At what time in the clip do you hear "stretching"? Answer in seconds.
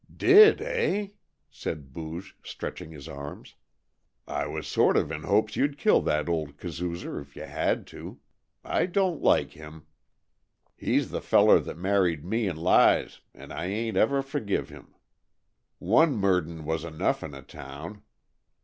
2.43-2.89